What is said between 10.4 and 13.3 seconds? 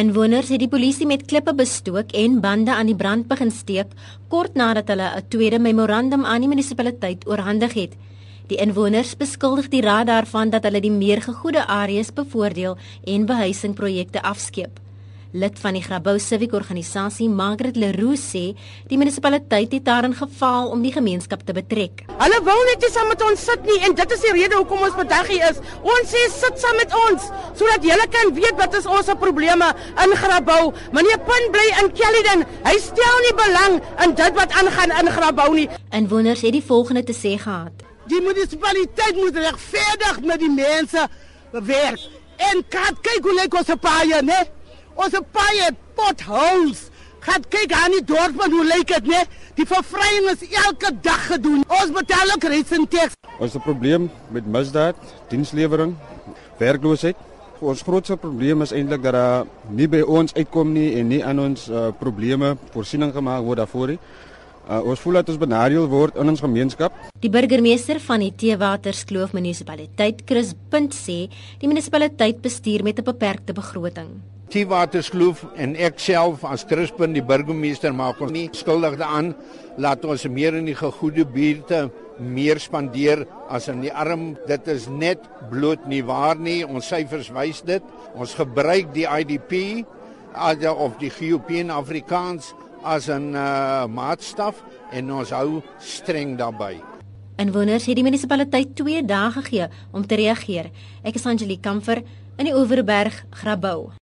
dat hulle die meer gegoede areas bevoordeel en